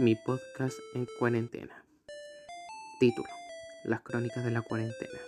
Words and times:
Mi 0.00 0.16
podcast 0.16 0.76
en 0.94 1.06
cuarentena. 1.20 1.84
Título. 2.98 3.28
Las 3.84 4.00
crónicas 4.00 4.44
de 4.44 4.50
la 4.50 4.60
cuarentena. 4.60 5.20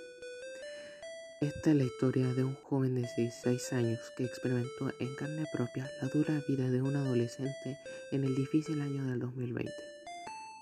Esta 1.41 1.71
es 1.71 1.77
la 1.77 1.85
historia 1.85 2.27
de 2.35 2.43
un 2.43 2.57
joven 2.57 2.97
de 2.97 3.03
16 3.03 3.73
años 3.75 4.01
que 4.17 4.25
experimentó 4.25 4.91
en 4.99 5.15
carne 5.15 5.45
propia 5.53 5.89
la 6.03 6.09
dura 6.09 6.43
vida 6.49 6.69
de 6.69 6.83
un 6.83 6.97
adolescente 6.97 7.79
en 8.11 8.25
el 8.25 8.35
difícil 8.35 8.81
año 8.81 9.05
del 9.05 9.21
2020. 9.21 9.73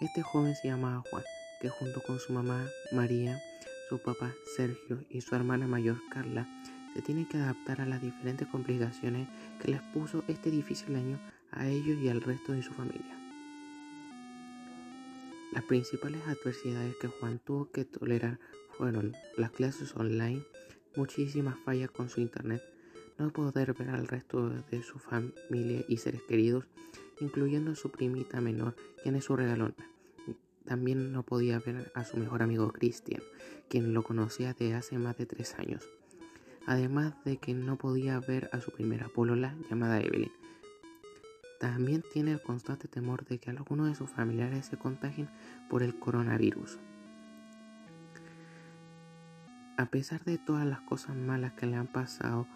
Este 0.02 0.20
joven 0.20 0.54
se 0.54 0.68
llamaba 0.68 1.02
Juan, 1.08 1.24
que 1.62 1.70
junto 1.70 2.02
con 2.02 2.18
su 2.20 2.34
mamá 2.34 2.62
María, 2.92 3.40
su 3.88 3.98
papá 4.02 4.34
Sergio 4.54 5.02
y 5.08 5.22
su 5.22 5.34
hermana 5.34 5.66
mayor 5.66 5.96
Carla, 6.12 6.46
se 6.92 7.00
tiene 7.00 7.26
que 7.26 7.38
adaptar 7.38 7.80
a 7.80 7.86
las 7.86 8.02
diferentes 8.02 8.46
complicaciones 8.48 9.28
que 9.62 9.70
les 9.70 9.80
puso 9.94 10.24
este 10.28 10.50
difícil 10.50 10.94
año 10.94 11.18
a 11.52 11.66
ellos 11.68 11.96
y 12.02 12.10
al 12.10 12.20
resto 12.20 12.52
de 12.52 12.62
su 12.62 12.74
familia. 12.74 13.23
Las 15.54 15.62
principales 15.62 16.20
adversidades 16.26 16.96
que 16.96 17.06
Juan 17.06 17.38
tuvo 17.38 17.70
que 17.70 17.84
tolerar 17.84 18.40
fueron 18.76 19.14
las 19.36 19.52
clases 19.52 19.94
online, 19.94 20.42
muchísimas 20.96 21.56
fallas 21.64 21.92
con 21.92 22.08
su 22.08 22.20
internet, 22.20 22.60
no 23.18 23.32
poder 23.32 23.72
ver 23.72 23.90
al 23.90 24.08
resto 24.08 24.50
de 24.50 24.82
su 24.82 24.98
familia 24.98 25.84
y 25.86 25.98
seres 25.98 26.22
queridos, 26.22 26.66
incluyendo 27.20 27.70
a 27.70 27.76
su 27.76 27.92
primita 27.92 28.40
menor, 28.40 28.74
quien 29.04 29.14
es 29.14 29.26
su 29.26 29.36
regalón. 29.36 29.76
También 30.64 31.12
no 31.12 31.22
podía 31.22 31.60
ver 31.60 31.92
a 31.94 32.04
su 32.04 32.16
mejor 32.16 32.42
amigo 32.42 32.72
Christian, 32.72 33.22
quien 33.68 33.94
lo 33.94 34.02
conocía 34.02 34.54
de 34.54 34.74
hace 34.74 34.98
más 34.98 35.16
de 35.18 35.26
tres 35.26 35.54
años. 35.54 35.88
Además 36.66 37.14
de 37.24 37.36
que 37.36 37.54
no 37.54 37.76
podía 37.78 38.18
ver 38.18 38.50
a 38.52 38.60
su 38.60 38.72
primera 38.72 39.06
polola 39.06 39.54
llamada 39.70 40.00
Evelyn, 40.00 40.32
también 41.58 42.02
tiene 42.12 42.32
el 42.32 42.42
constante 42.42 42.88
temor 42.88 43.24
de 43.24 43.38
que 43.38 43.50
algunos 43.50 43.88
de 43.88 43.94
sus 43.94 44.10
familiares 44.10 44.66
se 44.66 44.76
contagien 44.76 45.28
por 45.68 45.82
el 45.82 45.98
coronavirus. 45.98 46.78
A 49.76 49.86
pesar 49.86 50.24
de 50.24 50.38
todas 50.38 50.66
las 50.66 50.80
cosas 50.80 51.16
malas 51.16 51.52
que 51.54 51.66
le 51.66 51.76
han 51.76 51.88
pasado, 51.88 52.46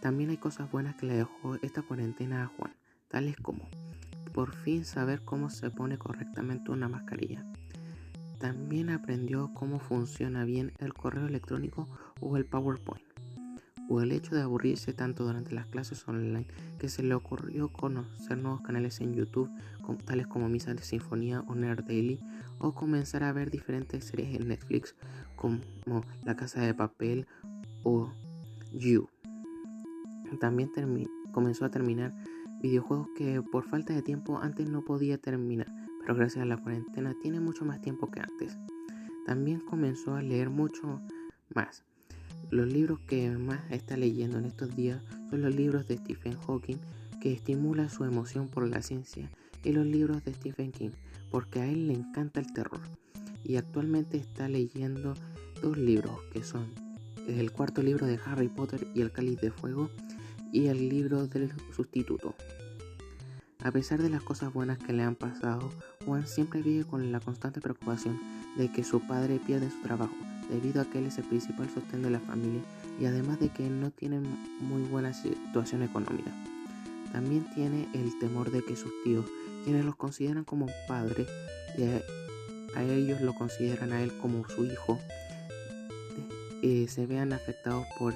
también 0.00 0.30
hay 0.30 0.38
cosas 0.38 0.70
buenas 0.70 0.94
que 0.96 1.06
le 1.06 1.14
dejó 1.14 1.56
esta 1.62 1.82
cuarentena 1.82 2.44
a 2.44 2.46
Juan, 2.46 2.74
tales 3.08 3.36
como 3.36 3.68
por 4.32 4.54
fin 4.54 4.84
saber 4.84 5.22
cómo 5.22 5.48
se 5.48 5.70
pone 5.70 5.96
correctamente 5.96 6.70
una 6.70 6.88
mascarilla. 6.88 7.44
También 8.38 8.90
aprendió 8.90 9.52
cómo 9.54 9.78
funciona 9.78 10.44
bien 10.44 10.72
el 10.78 10.92
correo 10.92 11.26
electrónico 11.26 11.88
o 12.20 12.36
el 12.36 12.44
PowerPoint 12.44 13.05
o 13.88 14.00
el 14.00 14.12
hecho 14.12 14.34
de 14.34 14.42
aburrirse 14.42 14.92
tanto 14.92 15.24
durante 15.24 15.54
las 15.54 15.66
clases 15.66 16.06
online 16.08 16.46
que 16.78 16.88
se 16.88 17.02
le 17.02 17.14
ocurrió 17.14 17.68
conocer 17.68 18.38
nuevos 18.38 18.60
canales 18.62 19.00
en 19.00 19.14
YouTube, 19.14 19.50
tales 20.04 20.26
como 20.26 20.48
Misa 20.48 20.74
de 20.74 20.82
Sinfonía 20.82 21.44
o 21.46 21.54
Nerd 21.54 21.84
Daily, 21.84 22.20
o 22.58 22.74
comenzar 22.74 23.22
a 23.22 23.32
ver 23.32 23.50
diferentes 23.50 24.04
series 24.04 24.34
en 24.34 24.48
Netflix 24.48 24.94
como 25.36 25.60
La 26.24 26.36
Casa 26.36 26.60
de 26.60 26.74
Papel 26.74 27.26
o 27.82 28.12
You. 28.72 29.08
También 30.40 30.70
comenzó 31.32 31.64
a 31.64 31.70
terminar 31.70 32.14
videojuegos 32.60 33.08
que 33.16 33.42
por 33.42 33.64
falta 33.64 33.94
de 33.94 34.02
tiempo 34.02 34.38
antes 34.38 34.68
no 34.68 34.84
podía 34.84 35.18
terminar, 35.18 35.72
pero 36.00 36.14
gracias 36.14 36.42
a 36.42 36.46
la 36.46 36.56
cuarentena 36.56 37.14
tiene 37.22 37.40
mucho 37.40 37.64
más 37.64 37.80
tiempo 37.80 38.10
que 38.10 38.20
antes. 38.20 38.58
También 39.24 39.60
comenzó 39.60 40.14
a 40.14 40.22
leer 40.22 40.50
mucho 40.50 41.00
más 41.54 41.84
los 42.50 42.72
libros 42.72 43.00
que 43.00 43.30
más 43.30 43.60
está 43.70 43.96
leyendo 43.96 44.38
en 44.38 44.44
estos 44.44 44.74
días 44.76 45.02
son 45.30 45.42
los 45.42 45.54
libros 45.54 45.86
de 45.88 45.96
Stephen 45.98 46.36
Hawking, 46.46 46.78
que 47.20 47.32
estimula 47.32 47.88
su 47.88 48.04
emoción 48.04 48.48
por 48.48 48.68
la 48.68 48.82
ciencia, 48.82 49.30
y 49.64 49.72
los 49.72 49.86
libros 49.86 50.24
de 50.24 50.34
Stephen 50.34 50.70
King, 50.70 50.90
porque 51.30 51.60
a 51.60 51.66
él 51.66 51.88
le 51.88 51.94
encanta 51.94 52.40
el 52.40 52.52
terror. 52.52 52.80
Y 53.42 53.56
actualmente 53.56 54.16
está 54.16 54.48
leyendo 54.48 55.14
dos 55.62 55.76
libros, 55.76 56.20
que 56.32 56.44
son 56.44 56.66
el 57.26 57.50
cuarto 57.50 57.82
libro 57.82 58.06
de 58.06 58.20
Harry 58.24 58.48
Potter 58.48 58.86
y 58.94 59.00
el 59.00 59.10
Cáliz 59.10 59.40
de 59.40 59.50
Fuego, 59.50 59.90
y 60.52 60.66
el 60.66 60.88
libro 60.88 61.26
del 61.26 61.52
sustituto. 61.74 62.34
A 63.64 63.72
pesar 63.72 64.00
de 64.00 64.10
las 64.10 64.22
cosas 64.22 64.52
buenas 64.52 64.78
que 64.78 64.92
le 64.92 65.02
han 65.02 65.16
pasado, 65.16 65.70
Juan 66.04 66.26
siempre 66.26 66.62
vive 66.62 66.84
con 66.84 67.10
la 67.10 67.18
constante 67.18 67.60
preocupación 67.60 68.20
de 68.56 68.70
que 68.70 68.84
su 68.84 69.00
padre 69.00 69.40
pierde 69.44 69.70
su 69.70 69.80
trabajo 69.82 70.14
debido 70.50 70.80
a 70.80 70.84
que 70.84 70.98
él 70.98 71.06
es 71.06 71.18
el 71.18 71.24
principal 71.24 71.68
sostén 71.70 72.02
de 72.02 72.10
la 72.10 72.20
familia 72.20 72.60
y 73.00 73.06
además 73.06 73.40
de 73.40 73.48
que 73.48 73.68
no 73.68 73.90
tiene 73.90 74.20
muy 74.60 74.82
buena 74.82 75.12
situación 75.12 75.82
económica. 75.82 76.30
También 77.12 77.46
tiene 77.54 77.88
el 77.94 78.18
temor 78.18 78.50
de 78.50 78.62
que 78.62 78.76
sus 78.76 78.92
tíos, 79.04 79.26
quienes 79.64 79.84
los 79.84 79.96
consideran 79.96 80.44
como 80.44 80.66
padres 80.86 81.26
y 81.76 81.84
a, 81.84 82.82
ellos 82.82 83.20
lo 83.22 83.34
consideran 83.34 83.92
a 83.92 84.02
él 84.02 84.16
como 84.18 84.46
su 84.48 84.64
hijo, 84.64 84.98
eh, 86.62 86.86
se 86.88 87.06
vean 87.06 87.32
afectados 87.32 87.86
por 87.98 88.14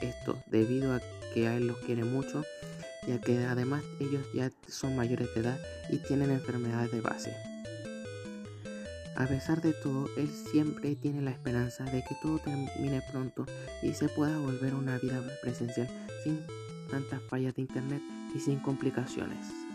esto 0.00 0.38
debido 0.50 0.94
a 0.94 1.00
que 1.34 1.48
a 1.48 1.56
él 1.56 1.66
los 1.66 1.78
quiere 1.78 2.04
mucho 2.04 2.42
ya 3.06 3.20
que 3.20 3.44
además 3.44 3.82
ellos 4.00 4.22
ya 4.34 4.50
son 4.68 4.96
mayores 4.96 5.32
de 5.34 5.40
edad 5.40 5.58
y 5.90 5.98
tienen 5.98 6.30
enfermedades 6.30 6.90
de 6.90 7.00
base. 7.00 7.55
A 9.16 9.26
pesar 9.26 9.62
de 9.62 9.72
todo, 9.72 10.08
él 10.18 10.28
siempre 10.28 10.94
tiene 10.94 11.22
la 11.22 11.30
esperanza 11.30 11.84
de 11.84 12.04
que 12.04 12.14
todo 12.20 12.38
termine 12.38 13.00
pronto 13.10 13.46
y 13.82 13.94
se 13.94 14.08
pueda 14.10 14.38
volver 14.38 14.74
una 14.74 14.98
vida 14.98 15.22
presencial 15.42 15.88
sin 16.22 16.40
tantas 16.90 17.22
fallas 17.22 17.54
de 17.54 17.62
internet 17.62 18.02
y 18.34 18.40
sin 18.40 18.58
complicaciones. 18.58 19.65